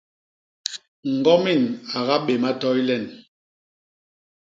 [1.17, 1.61] Ñgomin
[1.97, 3.03] a gabéma toy len!